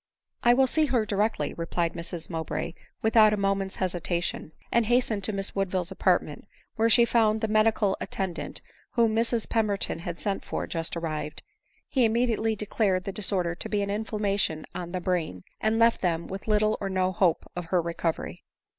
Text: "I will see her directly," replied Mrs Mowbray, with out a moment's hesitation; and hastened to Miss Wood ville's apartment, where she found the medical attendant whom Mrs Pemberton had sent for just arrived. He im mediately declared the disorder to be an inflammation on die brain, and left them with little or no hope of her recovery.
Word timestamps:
"I 0.43 0.55
will 0.55 0.65
see 0.65 0.87
her 0.87 1.05
directly," 1.05 1.53
replied 1.53 1.93
Mrs 1.93 2.27
Mowbray, 2.27 2.73
with 3.03 3.15
out 3.15 3.33
a 3.33 3.37
moment's 3.37 3.75
hesitation; 3.75 4.51
and 4.71 4.87
hastened 4.87 5.23
to 5.25 5.31
Miss 5.31 5.53
Wood 5.53 5.69
ville's 5.69 5.91
apartment, 5.91 6.47
where 6.75 6.89
she 6.89 7.05
found 7.05 7.39
the 7.39 7.47
medical 7.47 7.95
attendant 8.01 8.61
whom 8.93 9.13
Mrs 9.13 9.47
Pemberton 9.47 9.99
had 9.99 10.17
sent 10.17 10.43
for 10.43 10.65
just 10.65 10.97
arrived. 10.97 11.43
He 11.87 12.03
im 12.03 12.13
mediately 12.13 12.55
declared 12.55 13.03
the 13.03 13.11
disorder 13.11 13.53
to 13.53 13.69
be 13.69 13.83
an 13.83 13.91
inflammation 13.91 14.65
on 14.73 14.91
die 14.91 14.97
brain, 14.97 15.43
and 15.59 15.77
left 15.77 16.01
them 16.01 16.25
with 16.25 16.47
little 16.47 16.79
or 16.81 16.89
no 16.89 17.11
hope 17.11 17.45
of 17.55 17.65
her 17.65 17.79
recovery. 17.79 18.43